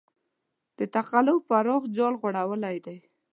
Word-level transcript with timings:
د 0.77 0.79
تقلب 0.95 1.37
پراخ 1.49 1.83
جال 1.95 2.13
غوړولی 2.21 2.77
دی. 2.85 2.97